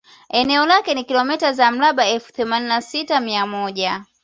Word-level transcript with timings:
Eneo 0.29 0.65
lake 0.65 0.93
ni 0.93 1.03
kilometa 1.03 1.53
za 1.53 1.71
mraba 1.71 2.07
elfu 2.07 2.33
themanini 2.33 2.69
na 2.69 2.81
sita 2.81 3.19
mia 3.19 3.45
moja 3.45 4.05